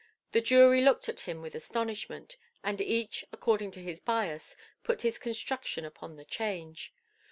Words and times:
The 0.31 0.41
jury 0.41 0.81
looked 0.81 1.07
at 1.09 1.19
him 1.19 1.43
with 1.43 1.53
astonishment, 1.53 2.35
and 2.63 2.81
each, 2.81 3.23
according 3.31 3.69
to 3.73 3.83
his 3.83 3.99
bias, 3.99 4.55
put 4.83 5.03
his 5.03 5.19
construction 5.19 5.85
upon 5.85 6.15
the 6.15 6.25
change. 6.25 6.91